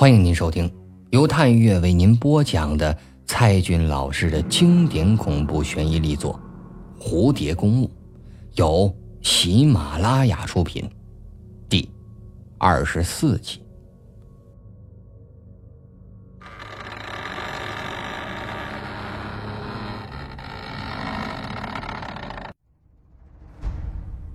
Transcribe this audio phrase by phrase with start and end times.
[0.00, 0.72] 欢迎您收听
[1.10, 6.40] 由探月为您播讲的蔡骏老师的经典恐怖悬疑力作
[7.02, 7.88] 《蝴蝶公墓》，
[8.54, 10.88] 由喜马拉雅出品，
[11.68, 11.90] 第
[12.58, 13.60] 二十四集。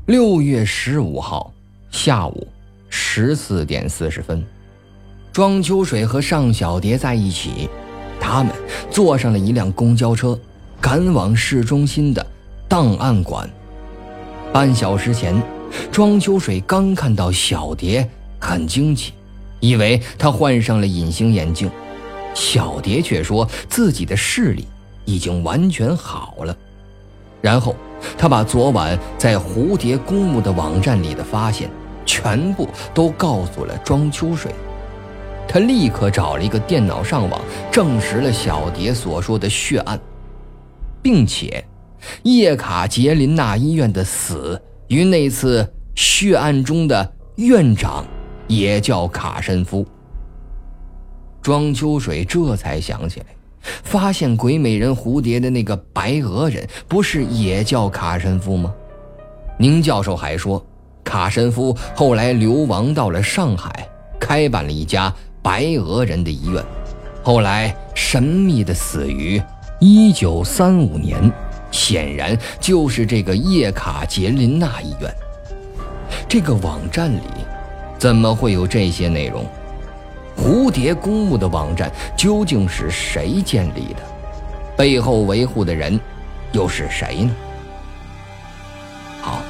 [0.07, 1.54] 六月十五号
[1.89, 2.45] 下午
[2.89, 4.46] 十四点四十分。
[5.33, 7.68] 庄秋水和尚小蝶在一起，
[8.19, 8.54] 他们
[8.91, 10.39] 坐上了一辆公交车，
[10.79, 12.24] 赶往市中心的
[12.68, 13.50] 档案馆。
[14.54, 15.41] 半小时前，
[15.91, 18.07] 庄秋水刚看到小蝶，
[18.39, 19.11] 很惊奇，
[19.60, 21.68] 以为她换上了隐形眼镜。
[22.36, 24.68] 小蝶却说自己的视力
[25.04, 26.55] 已经完全好了。
[27.41, 27.75] 然后，
[28.19, 31.71] 他把昨晚在蝴蝶公墓的网站里的发现，
[32.05, 34.53] 全部都告诉了庄秋水。
[35.53, 37.39] 他立刻找了一个电脑上网，
[37.72, 40.00] 证实了小蝶所说的血案，
[41.00, 41.64] 并且
[42.23, 48.03] 叶卡捷琳娜医院的死与那次血案中的院长
[48.47, 49.86] 也叫卡申夫。
[51.39, 53.27] 庄秋水这才想起来，
[53.83, 58.73] 发现鬼美人蝴蝶的那个白俄人不是也叫卡申夫吗？
[59.59, 60.66] 宁教授还说，
[61.03, 63.88] 卡申夫后来流亡到了上海，
[64.20, 65.14] 开办了一家。
[65.44, 66.63] 白俄人的医院，
[67.22, 69.39] 后来神秘的死于
[69.77, 71.30] 一九三五年，
[71.69, 75.14] 显然就是这个叶卡捷琳娜医院。
[76.30, 77.19] 这个网站里
[77.99, 79.45] 怎么会有这些内容？
[80.38, 84.02] 蝴蝶公墓的网站究竟是谁建立的？
[84.77, 85.99] 背后维护的人
[86.53, 87.31] 又是谁呢？
[89.21, 89.41] 好，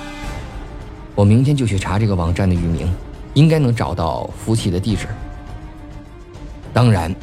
[1.14, 2.92] 我明天就去查这个网站的域名，
[3.36, 5.08] 应该能找到服务器的地址。
[6.74, 7.14] 当然，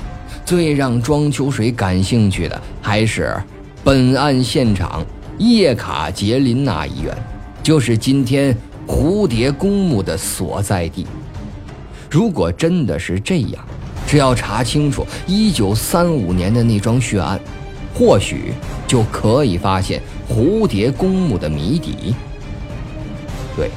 [0.44, 3.36] 最让庄秋水感兴趣的还是
[3.82, 5.04] 本案现场
[5.38, 7.12] 叶卡捷琳娜医院，
[7.62, 11.06] 就是今天蝴蝶公墓的所在地。
[12.08, 13.64] 如果真的是这样，
[14.06, 17.40] 只要查清楚1935年的那桩血案，
[17.92, 18.52] 或许
[18.86, 22.14] 就可以发现蝴蝶公墓的谜底。
[23.56, 23.68] 对。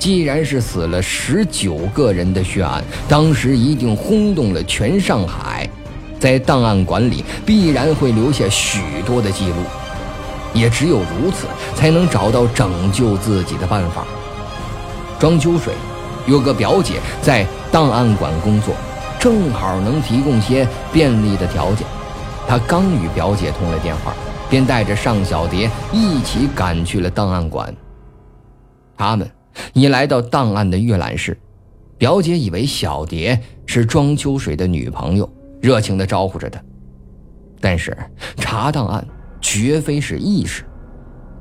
[0.00, 5.68] 既然是死了十九个人的血案，当时一定轰动了全上海，
[6.18, 9.56] 在档案馆里必然会留下许多的记录，
[10.54, 14.06] 也只有如此，才能找到拯救自己的办法。
[15.18, 15.74] 庄秋水
[16.26, 18.74] 有个表姐在档案馆工作，
[19.18, 21.86] 正好能提供些便利的条件。
[22.48, 24.14] 他刚与表姐通了电话，
[24.48, 27.70] 便带着尚小蝶一起赶去了档案馆。
[28.96, 29.30] 他们。
[29.72, 31.38] 已来到档案的阅览室，
[31.98, 36.60] 表姐以为小蝶是庄秋水的女朋友，热情地招呼着她。
[37.60, 37.96] 但是
[38.36, 39.06] 查档案
[39.40, 40.64] 绝非是易事，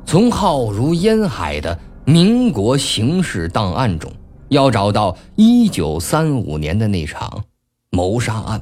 [0.06, 4.12] 从浩如烟海的民国刑事档案中，
[4.50, 7.44] 要找到1935年的那场
[7.92, 8.62] 谋杀案，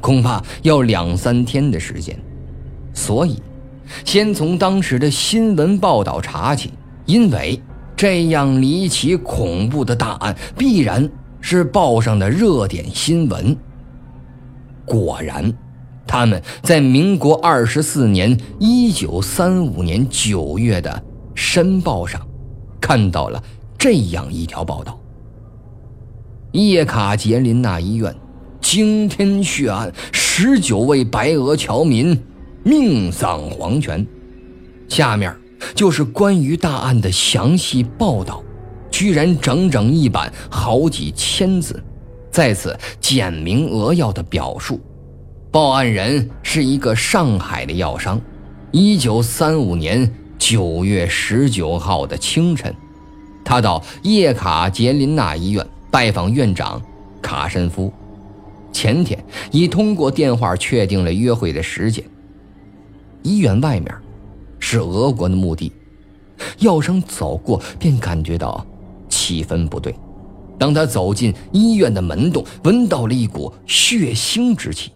[0.00, 2.18] 恐怕要两三天的时间。
[2.92, 3.40] 所以，
[4.04, 6.72] 先从当时的新闻报道查起，
[7.06, 7.60] 因为。
[8.00, 11.06] 这样离奇恐怖的大案，必然
[11.42, 13.54] 是报上的热点新闻。
[14.86, 15.52] 果然，
[16.06, 20.90] 他们在民国二十四年（一九三五年）九月的
[21.34, 22.26] 《申报》上，
[22.80, 23.42] 看到了
[23.76, 24.98] 这样一条报道：
[26.52, 28.16] 叶卡捷琳娜医院
[28.62, 32.18] 惊天血案，十九位白俄侨民
[32.62, 34.06] 命丧黄泉。
[34.88, 35.39] 下面。
[35.74, 38.42] 就是关于大案的详细报道，
[38.90, 41.82] 居然整整一版，好几千字，
[42.30, 44.80] 在此简明扼要的表述：
[45.50, 48.20] 报案人是一个上海的药商。
[48.72, 52.74] 一九三五年九月十九号的清晨，
[53.44, 56.80] 他到叶卡捷琳娜医院拜访院长
[57.20, 57.92] 卡申夫，
[58.72, 62.04] 前天已通过电话确定了约会的时间。
[63.22, 63.92] 医院外面。
[64.60, 65.72] 是俄国的墓地，
[66.58, 68.64] 药商走过便感觉到
[69.08, 69.92] 气氛不对。
[70.56, 74.92] 当他走进医院的门洞，闻到了一股血腥之气。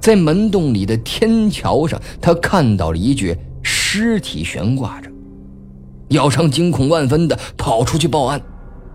[0.00, 5.10] 在门洞里的天桥上，他看到了一具尸体悬挂着。
[6.08, 8.40] 药商惊恐万分地跑出去报案，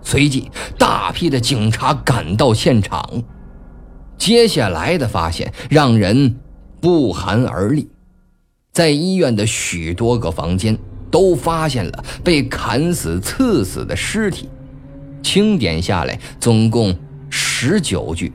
[0.01, 3.23] 随即大批的警察赶到现场。
[4.17, 6.39] 接下来的发现让人
[6.81, 7.87] 不寒而栗。
[8.73, 10.75] 在医院的许多个房间
[11.11, 14.49] 都发现了被砍死、刺死的尸体，
[15.21, 16.95] 清点下来总共
[17.29, 18.33] 十九具，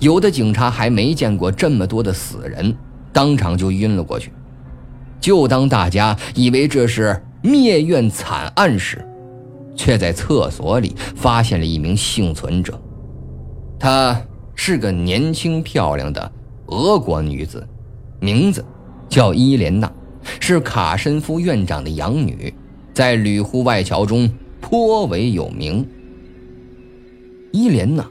[0.00, 2.76] 有的警察还没见过这么多的死人，
[3.12, 4.32] 当场就晕了过去。
[5.20, 9.06] 就当大家以为这是灭院惨案时，
[9.76, 12.76] 却在厕所里发现了一名幸存者。
[13.78, 14.20] 她
[14.56, 16.32] 是个年轻漂亮的
[16.66, 17.64] 俄国女子，
[18.18, 18.64] 名字
[19.08, 19.90] 叫伊莲娜，
[20.40, 22.52] 是卡申夫院长的养女，
[22.92, 24.30] 在吕户外桥中
[24.60, 25.86] 颇为有名。
[27.52, 28.04] 伊莲娜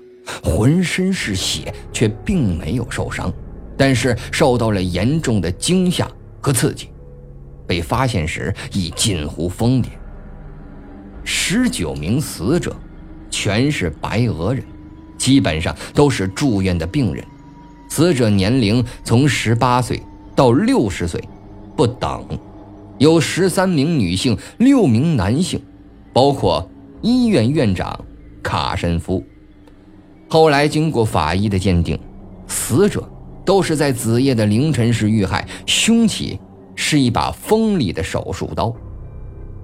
[0.43, 3.31] 浑身是血，却并没有受伤，
[3.77, 6.09] 但是受到了严重的惊吓
[6.41, 6.89] 和刺激，
[7.67, 9.87] 被发现时已近乎疯癫。
[11.23, 12.75] 十九名死者
[13.29, 14.63] 全是白俄人，
[15.17, 17.23] 基本上都是住院的病人，
[17.89, 20.01] 死者年龄从十八岁
[20.35, 21.23] 到六十岁
[21.75, 22.23] 不等，
[22.97, 25.61] 有十三名女性，六名男性，
[26.11, 26.69] 包括
[27.01, 27.97] 医院院长
[28.43, 29.23] 卡申夫。
[30.27, 31.97] 后来经过法医的鉴定，
[32.47, 33.07] 死者
[33.45, 36.39] 都是在子夜的凌晨时遇害，凶器
[36.75, 38.73] 是一把锋利的手术刀，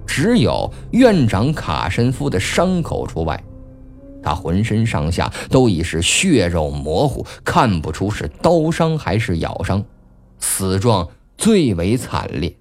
[0.06, 3.42] 只有院长卡申夫的伤口除外，
[4.22, 9.84] 他浑身上下都已是血肉模糊，看不出是刀伤还是咬伤，
[10.42, 11.08] 死状
[11.38, 12.54] 最为惨烈。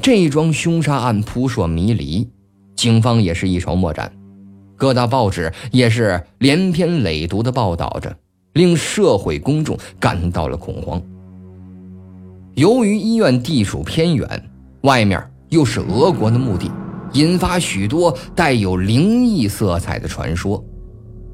[0.00, 2.28] 这桩凶杀案扑朔迷离，
[2.74, 4.10] 警方也是一筹莫展。
[4.74, 8.16] 各大报纸也是连篇累牍的报道着，
[8.54, 11.00] 令社会公众感到了恐慌。
[12.54, 14.50] 由于医院地处偏远，
[14.82, 16.70] 外面又是俄国的墓地，
[17.12, 20.64] 引发许多带有灵异色彩的传说，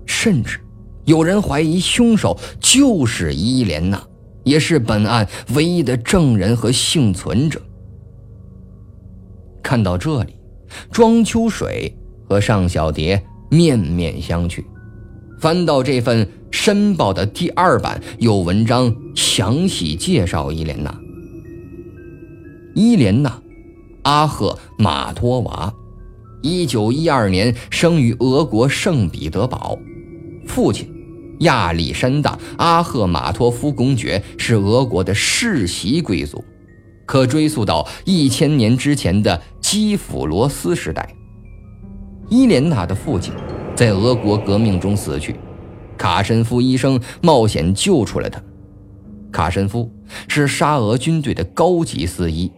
[0.05, 0.58] 甚至
[1.05, 4.02] 有人怀疑凶手就是伊莲娜，
[4.44, 7.60] 也是本案唯一的证人和幸存者。
[9.62, 10.34] 看到这里，
[10.90, 11.96] 庄秋水
[12.28, 13.22] 和尚小蝶。
[13.52, 14.62] 面面相觑，
[15.40, 20.96] 翻到这份申报的第二版，有文章详细介绍伊莲娜。
[22.76, 23.43] 伊莲娜，
[24.02, 25.75] 阿赫马托娃，
[26.43, 29.76] 一九一二年生于俄国圣彼得堡，
[30.46, 30.88] 父亲
[31.40, 36.44] 亚历山大·阿赫马托夫公爵是俄国的世袭贵族，
[37.06, 41.08] 可追溯到一千年之前的基辅罗斯时代。
[42.28, 43.32] 伊莲娜的父亲
[43.75, 45.34] 在俄国革命中死去，
[45.96, 48.40] 卡申夫医生冒险救出了他。
[49.32, 49.90] 卡申夫
[50.28, 52.52] 是沙俄军队的高级司医，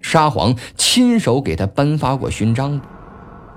[0.00, 2.80] 沙皇亲手给他颁发过勋章。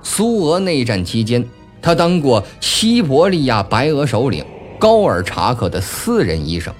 [0.01, 1.45] 苏俄内战期间，
[1.81, 4.43] 他当过西伯利亚白俄首领
[4.81, 6.73] 高尔察克的私人医生。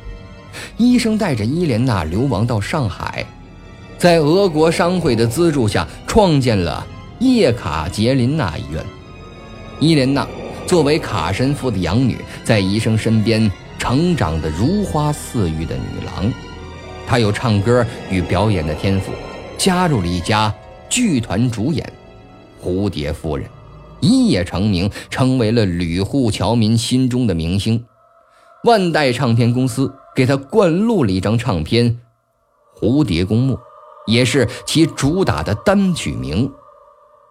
[0.75, 3.23] 医生带着伊莲娜流亡到上海，
[3.95, 6.83] 在俄国商会的资助下创建了。
[7.19, 8.83] 叶卡捷琳娜医院，
[9.79, 10.27] 伊莲娜
[10.65, 16.33] 作为卡申夫的养女，在医生身边成长的如花似玉的女郎。
[17.05, 19.11] 她有唱歌与表演的天赋，
[19.55, 20.51] 加入了一家
[20.89, 21.87] 剧团主演
[22.65, 23.45] 《蝴蝶夫人》，
[23.99, 27.83] 一夜成名，成为了吕户侨民心中的明星。
[28.63, 31.99] 万代唱片公司给他灌录了一张唱片
[32.79, 33.55] 《蝴蝶公墓》，
[34.05, 36.51] 也是其主打的单曲名。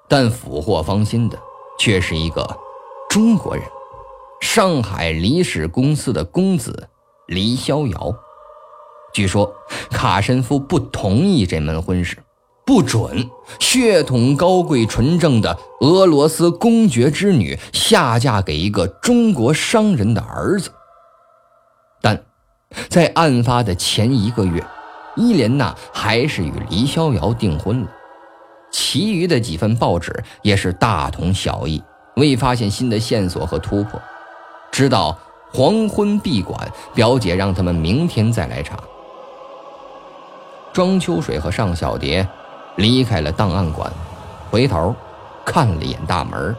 [0.08, 1.38] 但俘获芳心的
[1.78, 2.56] 却是一个
[3.08, 3.64] 中国人，
[4.40, 6.88] 上海李氏公司的公子
[7.26, 8.12] 李逍遥。
[9.12, 9.54] 据说
[9.90, 12.16] 卡申夫不同意这门婚事，
[12.66, 20.72] 不准血统高贵纯正的俄罗斯公爵之女下嫁给一个中国商人的儿子。
[22.00, 22.20] 但，
[22.88, 24.64] 在案发的前一个月，
[25.16, 27.88] 伊莲娜还是与李逍遥订婚了。
[28.70, 31.82] 其余的几份报纸也是大同小异，
[32.16, 34.00] 未发现新的线索和突破。
[34.70, 35.18] 直到
[35.52, 38.78] 黄昏闭馆，表姐让他们明天再来查。
[40.72, 42.26] 庄秋水和尚小蝶
[42.76, 43.90] 离开了档案馆，
[44.48, 44.94] 回头
[45.44, 46.54] 看了一眼大门，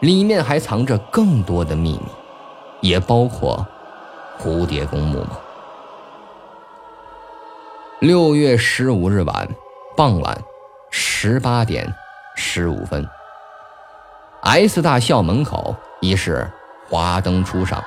[0.00, 2.08] 里面还藏着更多的秘密，
[2.80, 3.64] 也包括
[4.38, 5.38] 蝴蝶公墓吗？
[8.00, 9.48] 六月十五日晚
[9.96, 10.36] 傍晚。
[10.98, 11.92] 十八点
[12.36, 13.06] 十五分
[14.42, 16.48] ，S 大校门口已是
[16.88, 17.82] 华灯初上，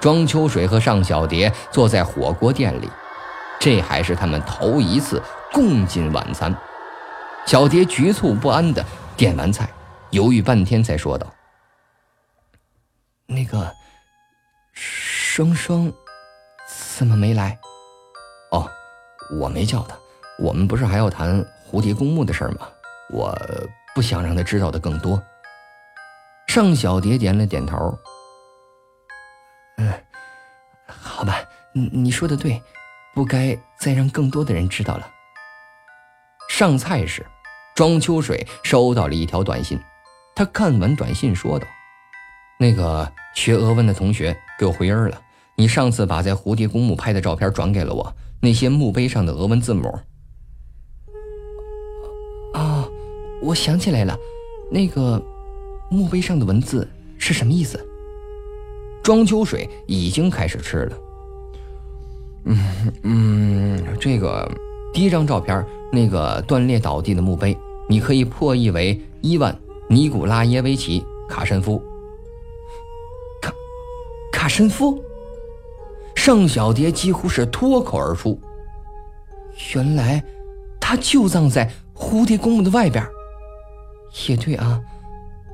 [0.00, 2.88] 庄秋水和尚小蝶坐在火锅店里，
[3.60, 6.52] 这还是他们头一次共进晚餐。
[7.44, 8.84] 小蝶局促不安的
[9.16, 9.68] 点完菜，
[10.10, 11.26] 犹豫半天才说道
[13.26, 13.70] ：“那个，
[15.32, 15.92] 双双
[16.96, 17.56] 怎么没来？
[18.50, 18.68] 哦，
[19.38, 19.96] 我没叫他，
[20.40, 22.68] 我们不是还要谈？”蝴蝶公墓的事吗？
[23.10, 23.32] 我
[23.94, 25.22] 不想让他知道的更多。
[26.48, 27.96] 尚小蝶点了点头。
[29.76, 30.04] 嗯，
[30.88, 31.36] 好吧
[31.72, 32.60] 你你说的对，
[33.14, 35.08] 不该再让更多的人知道了。
[36.48, 37.24] 上菜时，
[37.76, 39.80] 庄秋水收到了一条短信，
[40.34, 41.68] 他看完短信说道
[42.60, 45.18] ：“那个学俄文的同学给我回音了，
[45.56, 49.88] 你上次把在蝴蝶公墓拍的照片转给了我，那些墓碑上的俄文字母。”
[52.52, 52.86] 啊，
[53.40, 54.14] 我想起来了，
[54.70, 55.18] 那个
[55.90, 56.86] 墓碑上的文字
[57.16, 57.80] 是什么意思？
[59.02, 60.98] 庄秋水已经开始吃了。
[62.44, 64.46] 嗯嗯，这个
[64.92, 67.56] 第一张照片，那个断裂倒地的墓碑，
[67.88, 69.50] 你可以破译为伊万·
[69.88, 71.82] 尼古拉耶维奇·卡申夫。
[74.40, 74.98] 卡申夫，
[76.14, 78.40] 盛小蝶几乎是脱口而出。
[79.74, 80.24] 原来
[80.80, 83.06] 他就葬在蝴蝶公墓的外边。
[84.26, 84.80] 也对啊，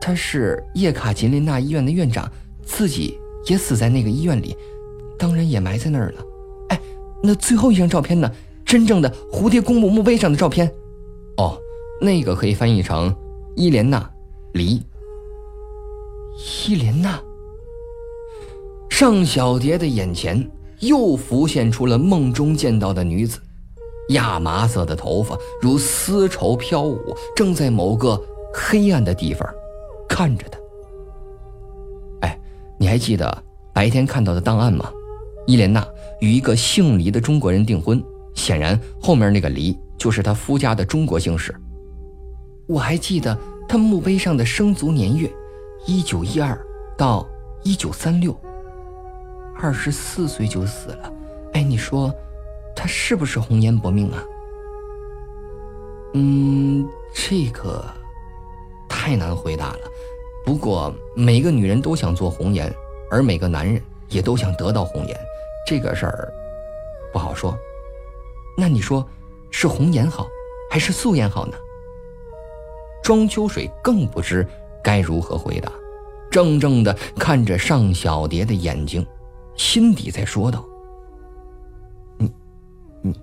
[0.00, 2.31] 他是叶卡捷琳娜医院的院长，
[2.64, 4.57] 自己也死在那个医院里，
[5.19, 6.78] 当然也埋在那儿了。
[7.25, 8.31] 那最后一张照片呢？
[8.64, 10.73] 真正的蝴蝶公墓墓碑上的照片，
[11.38, 11.59] 哦，
[12.00, 13.12] 那个可以翻译成
[13.57, 13.99] 伊莲娜·
[14.52, 14.81] 黎。
[16.69, 17.21] 伊莲娜。
[18.99, 20.43] 尚小蝶的眼前
[20.81, 23.38] 又浮现出了梦中见到的女子，
[24.09, 26.99] 亚麻色的头发如丝绸飘舞，
[27.37, 28.19] 正在某个
[28.55, 29.47] 黑暗的地方
[30.09, 30.59] 看着他。
[32.23, 32.41] 哎，
[32.79, 33.43] 你还记得
[33.75, 34.91] 白天看到的档案吗？
[35.47, 35.87] 伊莲娜。
[36.23, 41.55] 与一个姓黎的中国人订婚，显然后面那个黎就是他夫家的中国姓氏。
[42.67, 43.38] 我还记得
[43.69, 45.31] 他墓碑上的生卒年月，
[45.85, 46.59] 一九一二
[46.97, 47.29] 到
[47.62, 48.35] 一九三六，
[49.60, 51.12] 二十四岁就死了。
[51.54, 52.14] 哎，你说
[52.75, 54.22] 他是不是红颜薄命啊？
[56.14, 57.84] 嗯，这个
[58.88, 59.80] 太难回答了。
[60.44, 62.72] 不过每个女人都想做红颜，
[63.10, 65.18] 而每个男人也都想得到红颜。
[65.66, 66.32] 这个事儿
[67.12, 67.56] 不好说，
[68.56, 69.06] 那你说
[69.50, 70.28] 是红颜好
[70.70, 71.56] 还是素颜好呢？
[73.02, 74.46] 庄秋水更不知
[74.82, 75.72] 该如何回答，
[76.30, 79.04] 怔怔的看着尚小蝶的眼睛，
[79.56, 80.64] 心底在说道
[82.18, 82.32] ：“你、
[83.02, 83.20] 你、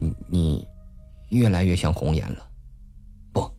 [0.00, 0.68] 你、你，
[1.30, 2.48] 越来越像红颜了。
[3.32, 3.50] 不，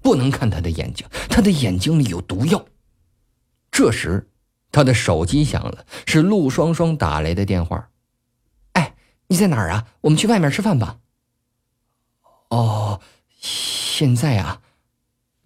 [0.00, 2.64] 不能看他的眼睛，他的眼睛里有毒药。”
[3.70, 4.28] 这时。
[4.70, 7.88] 他的手机响了，是陆双双打来的电话。
[8.74, 8.94] 哎，
[9.28, 9.88] 你在哪儿啊？
[10.02, 10.98] 我们去外面吃饭吧。
[12.50, 13.00] 哦，
[13.40, 14.60] 现在啊，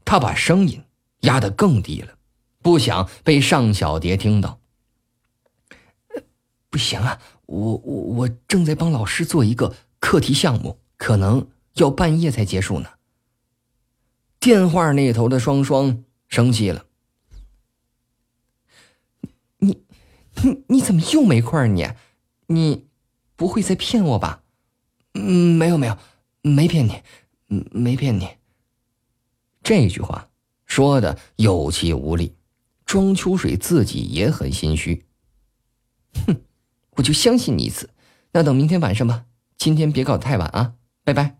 [0.05, 0.83] 他把声音
[1.21, 2.15] 压得更低了，
[2.63, 4.59] 不想被尚小蝶听到。
[6.73, 12.89] 不行啊，我我我正在帮老师做一个课题项目，可能要半夜才结束呢。
[14.41, 16.87] 电话那头的双双生气了。
[19.59, 19.85] 你
[20.43, 21.91] 你你怎么又没空你，
[22.47, 22.87] 你
[23.37, 24.43] 不会在骗我吧？
[25.13, 25.99] 嗯，没有没有，
[26.41, 27.03] 没骗你，
[27.71, 28.31] 没骗你。
[29.63, 30.31] 这句话
[30.65, 32.35] 说的有气无力，
[32.87, 35.05] 庄秋水自己也很心虚。
[36.27, 36.41] 哼，
[36.97, 37.91] 我就相信你一次，
[38.33, 39.25] 那等明天晚上吧。
[39.57, 41.39] 今天别搞得太晚啊，拜拜。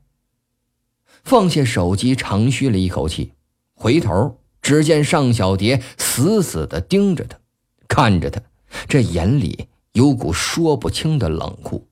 [1.25, 3.33] 放下手机，长吁了一口气，
[3.75, 7.39] 回头只见尚小蝶死死的盯着他，
[7.89, 8.41] 看着他。
[8.89, 11.87] 这眼里有股说不清的冷酷。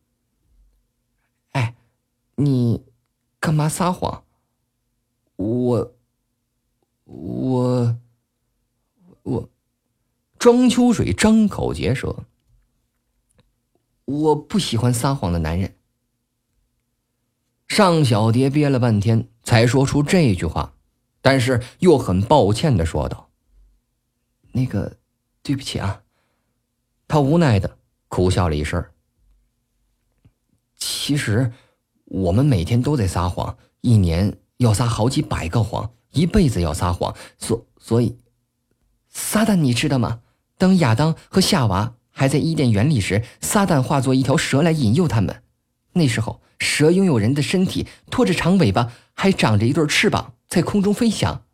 [1.52, 1.74] 哎，
[2.36, 2.82] 你
[3.38, 4.24] 干嘛撒谎？
[5.36, 5.92] 我，
[7.04, 7.98] 我，
[9.22, 9.48] 我，
[10.38, 12.24] 庄秋水张口结舌。
[14.10, 15.76] 我不喜欢撒谎的男人。
[17.68, 20.74] 尚小蝶憋了半天，才说出这句话，
[21.22, 23.30] 但是又很抱歉的说道
[24.50, 24.96] ：“那个，
[25.42, 26.02] 对不起啊。”
[27.06, 28.84] 他无奈的苦笑了一声。
[30.76, 31.52] 其实，
[32.06, 37.14] 我们每天都在撒谎，一年要撒好几百个谎，一辈子要撒谎。
[37.38, 38.18] 所所以，
[39.08, 40.22] 撒旦，你知道吗？
[40.58, 45.42] 当亚当和夏娃还在伊甸园里时，撒旦化作一条蛇来引诱他们。
[45.94, 51.46] 那时候，蛇拥有人的身体，拖着长尾巴，还长着一对翅膀，在空中飞翔。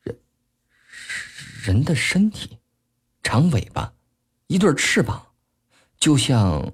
[0.00, 0.18] 人，
[1.62, 2.60] 人的身体，
[3.22, 3.92] 长尾巴。
[4.46, 5.26] 一对翅膀，
[5.98, 6.72] 就像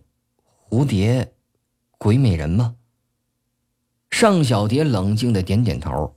[0.69, 1.33] 蝴蝶、
[1.99, 2.77] 鬼美人吗？
[4.13, 6.17] 尚小蝶冷静的点点头。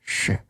[0.00, 0.46] 是，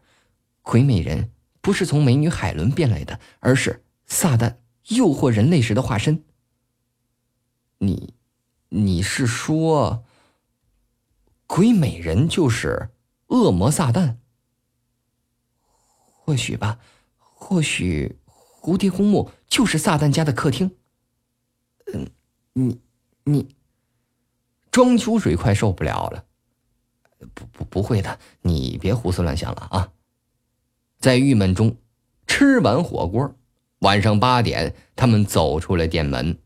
[0.62, 3.81] 鬼美人不是从美女海伦变来的，而是
[4.12, 6.22] 撒旦诱惑人类时的化身。
[7.78, 8.12] 你，
[8.68, 10.04] 你是说，
[11.46, 12.90] 鬼美人就是
[13.28, 14.18] 恶魔撒旦？
[15.62, 16.78] 或许吧，
[17.16, 18.18] 或许。
[18.60, 20.76] 蝴蝶公墓就是撒旦家的客厅，
[21.92, 22.08] 嗯
[22.52, 22.80] 你
[23.24, 23.56] 你，
[24.70, 26.24] 庄秋水快受不了了。
[27.34, 29.92] 不不不会的，你别胡思乱想了啊！
[31.00, 31.76] 在郁闷中，
[32.28, 33.34] 吃完火锅，
[33.82, 36.38] 晚上八点，他们走出了店门，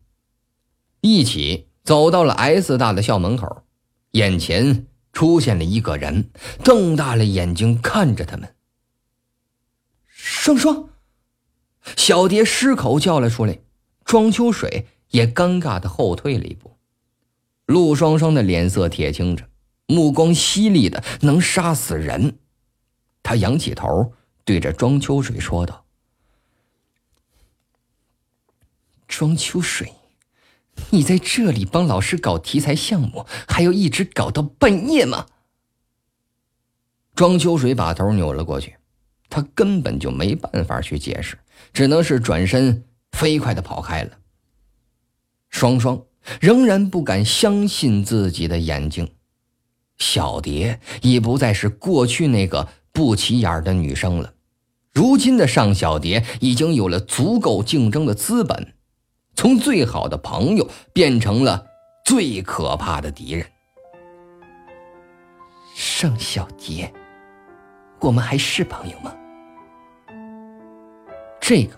[1.00, 3.64] 一起走到了 S 大的校门口，
[4.12, 6.30] 眼前出现了一个人，
[6.64, 8.54] 瞪大了眼睛看着他们。
[10.06, 10.88] 双双，
[11.96, 13.58] 小蝶失口叫了出来，
[14.04, 16.76] 庄秋水也尴尬的后退了一步。
[17.66, 19.48] 陆双双的脸色铁青着。
[19.88, 22.38] 目光犀利的能杀死人，
[23.22, 24.12] 他仰起头，
[24.44, 25.85] 对着庄秋水说道
[29.18, 29.94] ：“庄秋水，
[30.90, 35.24] 你在这里帮老师搞题材项目，还要一直搞到半夜吗？”
[37.16, 38.76] 庄秋水把头扭了过去，
[39.30, 41.38] 他根本就没办法去解释，
[41.72, 44.18] 只能是转身飞快的跑开了。
[45.48, 46.02] 双双
[46.38, 49.14] 仍然不敢相信自己的眼睛。
[49.96, 54.34] 小蝶已不再是过去那个不起眼的女生了，
[54.92, 58.74] 如今的尚小蝶已经有了足够竞争的资本，
[59.36, 61.64] 从最好的朋友变成了
[62.04, 63.46] 最可怕的敌人。
[65.74, 66.92] 盛小蝶，
[68.00, 69.14] 我们还是朋友吗？
[71.40, 71.76] 这个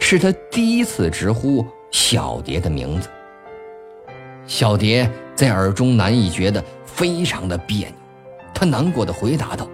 [0.00, 3.08] 是他第一次直呼小蝶的名字。
[4.46, 6.64] 小蝶在耳中难以觉得。
[6.92, 7.94] 非常的别扭，
[8.52, 9.66] 他难过的回答道：“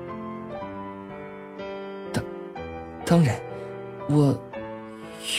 [2.14, 2.24] 当
[3.04, 3.36] 当然，
[4.08, 4.32] 我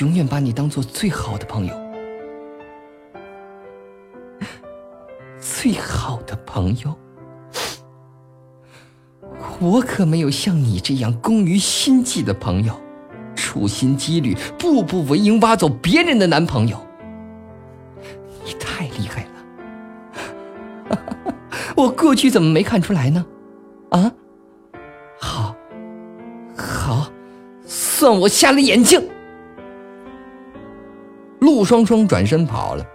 [0.01, 1.73] 永远把你当做最好的朋友，
[5.67, 6.95] 最好的朋友。
[9.59, 12.73] 我可没有像你这样工于心计的朋友，
[13.35, 16.79] 处心积虑、步步为营挖走别人的男朋友。
[18.45, 19.31] 你太厉害了。
[21.75, 23.25] ”我过去怎么没看出来呢？
[23.89, 24.09] 啊，
[25.19, 25.53] 好，
[26.55, 27.11] 好，
[27.65, 29.05] 算我瞎了眼睛。
[31.41, 32.85] 陆双双转身跑了，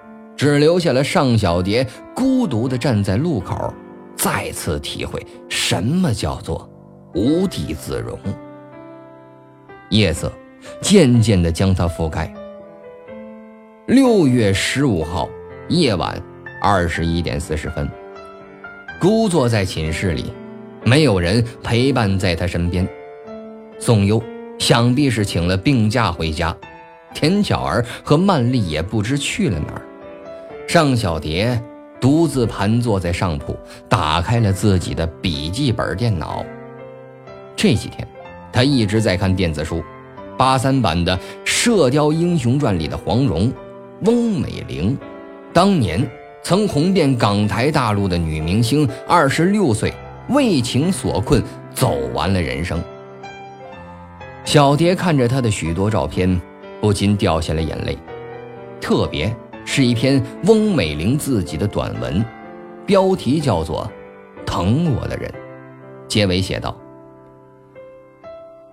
[0.43, 3.73] 只留下了尚小蝶孤独的站在路口，
[4.17, 6.69] 再次体会什么叫做
[7.15, 8.19] 无地自容。
[9.91, 10.33] 夜色
[10.81, 12.35] 渐渐的将他覆盖。
[13.87, 15.29] 六月十五号
[15.69, 16.21] 夜晚
[16.61, 17.89] 二十一点四十分。
[19.01, 20.33] 孤坐在寝室里，
[20.83, 22.85] 没有人陪伴在他身边。
[23.79, 24.21] 宋优
[24.59, 26.53] 想必是请了病假回家，
[27.15, 29.83] 田巧儿和曼丽也不知去了哪儿。
[30.73, 31.63] 尚小蝶
[32.01, 33.55] 独自盘坐在上铺，
[33.91, 36.43] 打开了自己的笔记本电脑。
[37.55, 38.09] 这几天，
[38.51, 39.85] 他一直在看电子书，
[40.39, 43.53] 八三版的《射雕英雄传》里的黄蓉，
[44.07, 44.97] 翁美玲，
[45.53, 46.11] 当年。
[46.43, 49.93] 曾红遍港台大陆的女明星，二十六岁
[50.31, 51.43] 为情所困，
[51.75, 52.83] 走完了人生。
[54.47, 56.41] 小蝶看着她的许多照片，
[56.81, 57.99] 不禁掉下了眼泪。
[58.81, 59.31] 特别
[59.65, 62.25] 是一篇翁美玲自己的短文，
[62.87, 63.91] 标题叫做
[64.45, 65.31] 《疼我的人》，
[66.07, 66.77] 结尾写道：“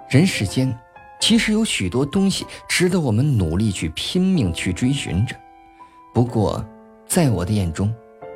[0.10, 0.78] 人世间，
[1.20, 5.36] 其实有许多东西值得我们努力去拼命去追寻着，
[6.14, 6.66] 不过。”
[7.10, 7.92] 在我的眼中，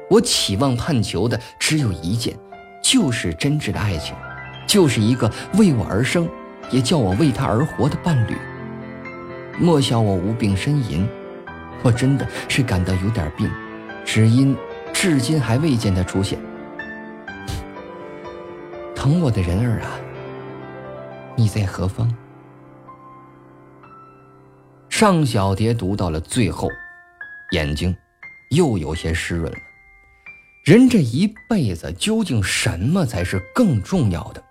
[0.09, 2.35] 我期望盼求的只有一件，
[2.83, 4.15] 就是真挚的爱情，
[4.65, 6.27] 就是一个为我而生，
[6.71, 8.35] 也叫我为他而活的伴侣。
[9.59, 11.07] 莫笑我无病呻吟，
[11.83, 13.49] 我真的是感到有点病，
[14.03, 14.55] 只因
[14.93, 16.39] 至今还未见他出现。
[18.95, 19.91] 疼我的人儿啊，
[21.35, 22.11] 你在何方？
[24.89, 26.69] 尚小蝶读到了最后，
[27.51, 27.95] 眼睛。
[28.49, 29.57] 又有些湿润了。
[30.63, 34.43] 人这一辈子究竟什么才是更重要的？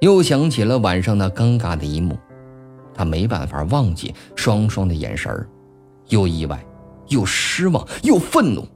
[0.00, 2.18] 又想起了晚上那尴尬的一幕，
[2.94, 5.46] 他没办法忘记双双的眼神儿，
[6.08, 6.64] 又意外，
[7.08, 8.66] 又失望，又愤怒，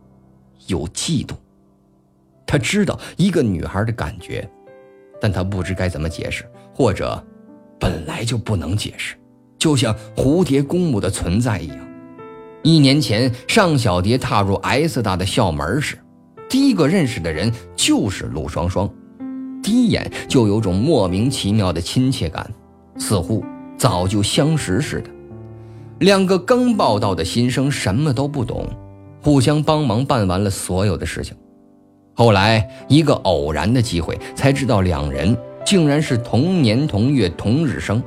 [0.66, 1.34] 又嫉妒。
[2.46, 4.48] 他知道一个女孩的感觉，
[5.20, 7.24] 但他不知该怎么解释，或者
[7.78, 9.14] 本来就不能解释，
[9.58, 11.78] 就像蝴蝶公母的存在一样。
[12.62, 15.96] 一年前，尚小蝶踏入 S 大的校门时，
[16.48, 18.92] 第一个认识的人就是陆双双。
[19.62, 22.50] 第一眼就有种莫名其妙的亲切感，
[22.98, 23.44] 似乎
[23.78, 25.10] 早就相识似的。
[26.00, 28.66] 两个刚报道的新生什么都不懂，
[29.22, 31.36] 互相帮忙办完了所有的事情。
[32.14, 38.02] 后来一个偶然的机会，才知道两人竟然是同年同月同日生。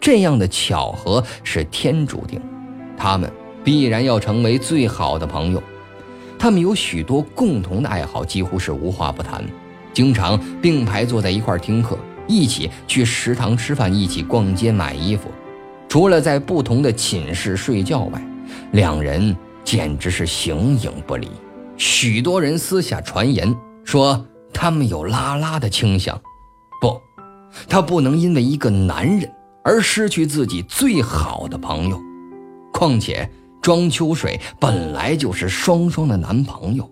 [0.00, 2.40] 这样的巧合是天注定，
[2.96, 3.30] 他们。
[3.62, 5.62] 必然要成为最好的朋友。
[6.38, 9.44] 他们有许多共同的爱好，几乎是无话不谈，
[9.92, 15.28] 经常并排坐在一块听课，一起去食堂吃饭，一起逛街买衣服。
[15.90, 18.22] 除了在不同的寝室睡觉外，
[18.70, 21.28] 两人简直是形影不离。
[21.76, 24.24] 许多人私下传言说
[24.54, 26.16] 他们有拉拉的倾向。
[26.80, 26.96] 不，
[27.68, 29.28] 他不能因为一个男人
[29.64, 32.00] 而失去自己最好的朋友。
[32.72, 33.28] 况且
[33.60, 36.88] 庄秋水本来就是双双的男朋友。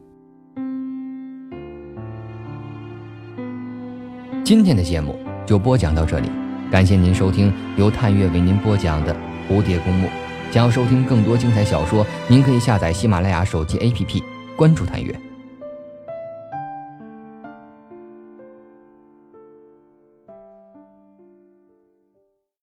[4.44, 6.28] 今天的节目就播讲到这里。
[6.70, 9.14] 感谢您收听由探月为您播讲的
[9.50, 10.06] 《蝴蝶公墓》。
[10.52, 14.22] 想要收听更多精彩小说，您可以下载喜马拉雅手机 APP，
[14.54, 15.27] 关注探月。